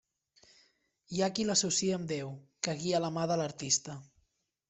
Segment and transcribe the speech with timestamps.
[1.17, 2.33] Hi ha qui l'associa amb Déu,
[2.67, 3.99] que guia la mà de l'artista.